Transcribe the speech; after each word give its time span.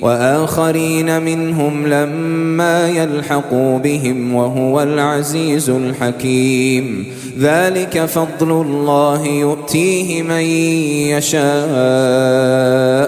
وآخرين 0.00 1.22
منهم 1.22 1.86
لما 1.86 2.88
يلحقوا 2.88 3.78
بهم 3.78 4.34
وهو 4.34 4.82
العزيز 4.82 5.70
الحكيم. 5.70 7.06
ذلك 7.38 8.04
فضل 8.04 8.50
الله 8.50 9.26
يؤتيه 9.26 10.22
من 10.22 10.42
يشاء. 11.16 13.07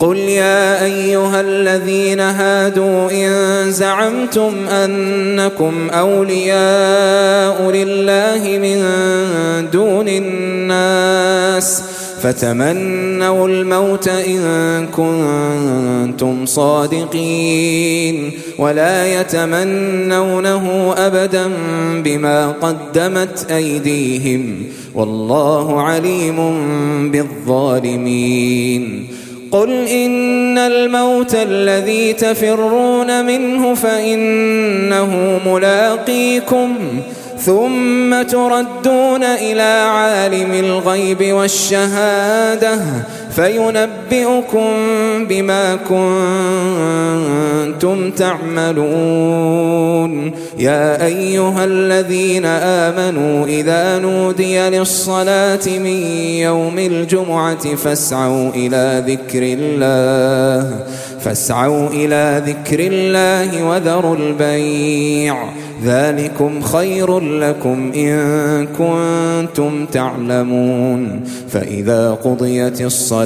قل 0.00 0.16
يا 0.16 0.84
أيها 0.84 1.40
الذين 1.40 2.20
هادوا 2.20 3.10
إن 3.10 3.30
زعمتم 3.70 4.52
أنكم 4.68 5.88
أولياء 5.90 7.70
لله 7.70 8.58
من 8.58 8.80
دون 9.70 10.08
الناس 10.08 11.82
فتمنوا 12.20 13.48
الموت 13.48 14.08
إن 14.08 14.86
كنتم 14.86 16.46
صادقين 16.46 18.32
ولا 18.58 19.20
يتمنونه 19.20 20.94
أبدا 20.98 21.50
بما 22.04 22.48
قدمت 22.50 23.46
أيديهم 23.50 24.62
والله 24.94 25.80
عليم 25.82 26.36
بالظالمين 27.10 29.06
قل 29.56 29.88
إن 29.88 30.58
الموت 30.58 31.34
الذي 31.34 32.12
تفرون 32.12 33.24
منه 33.24 33.74
فإنه 33.74 35.40
ملاقيكم 35.46 36.76
ثم 37.38 38.22
تردون 38.22 39.22
إلى 39.24 39.86
عالم 39.88 40.52
الغيب 40.52 41.32
والشهادة 41.32 42.78
فينبئكم 43.36 44.66
بما 45.28 45.76
كنتم 47.74 48.10
تعملون. 48.10 50.12
يا 50.58 51.06
أيها 51.06 51.64
الذين 51.64 52.46
آمنوا 52.46 53.46
إذا 53.46 53.98
نودي 53.98 54.58
للصلاة 54.58 55.66
من 55.66 55.86
يوم 56.40 56.78
الجمعة 56.78 57.74
فاسعوا 57.74 58.50
إلى 58.54 59.04
ذكر 59.06 59.42
الله 59.42 60.84
فاسعوا 61.20 61.88
إلى 61.88 62.42
ذكر 62.46 62.80
الله 62.80 63.64
وذروا 63.64 64.16
البيع. 64.16 65.36
ذلكم 65.84 66.62
خير 66.62 67.20
لكم 67.20 67.92
إن 67.96 68.66
كنتم 68.78 69.86
تعلمون. 69.86 71.20
فإذا 71.48 72.18
قضيت 72.24 72.80
الصلاة 72.80 73.25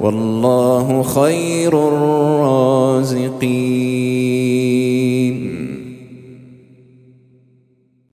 والله 0.00 1.02
خير 1.02 1.88
الرازقين. 1.88 2.85